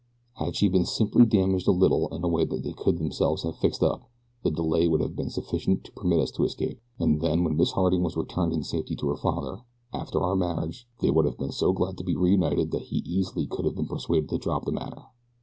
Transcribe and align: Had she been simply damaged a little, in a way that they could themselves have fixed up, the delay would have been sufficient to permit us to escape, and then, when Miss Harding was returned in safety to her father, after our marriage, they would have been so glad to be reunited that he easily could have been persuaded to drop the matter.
Had 0.33 0.55
she 0.55 0.67
been 0.67 0.87
simply 0.87 1.27
damaged 1.27 1.67
a 1.67 1.71
little, 1.71 2.07
in 2.07 2.23
a 2.23 2.27
way 2.27 2.43
that 2.43 2.63
they 2.63 2.73
could 2.73 2.97
themselves 2.97 3.43
have 3.43 3.55
fixed 3.57 3.83
up, 3.83 4.09
the 4.41 4.49
delay 4.49 4.87
would 4.87 4.99
have 4.99 5.15
been 5.15 5.29
sufficient 5.29 5.83
to 5.83 5.91
permit 5.91 6.19
us 6.19 6.31
to 6.31 6.43
escape, 6.43 6.79
and 6.97 7.21
then, 7.21 7.43
when 7.43 7.55
Miss 7.55 7.73
Harding 7.73 8.01
was 8.01 8.17
returned 8.17 8.51
in 8.51 8.63
safety 8.63 8.95
to 8.95 9.09
her 9.09 9.15
father, 9.15 9.61
after 9.93 10.19
our 10.19 10.35
marriage, 10.35 10.87
they 11.01 11.11
would 11.11 11.25
have 11.25 11.37
been 11.37 11.51
so 11.51 11.71
glad 11.71 11.99
to 11.99 12.03
be 12.03 12.15
reunited 12.15 12.71
that 12.71 12.81
he 12.89 13.03
easily 13.05 13.45
could 13.45 13.65
have 13.65 13.75
been 13.75 13.85
persuaded 13.85 14.27
to 14.29 14.39
drop 14.39 14.65
the 14.65 14.71
matter. 14.71 15.03